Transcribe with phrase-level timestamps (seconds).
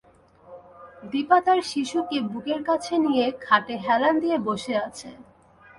[1.11, 5.09] দিপা তার শিশুকে বুকের কাছে নিয়ে খাটে হেলান দিয়ে বসে আছে।